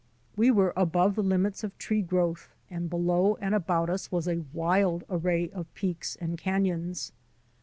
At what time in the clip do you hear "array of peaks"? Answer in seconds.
5.11-6.15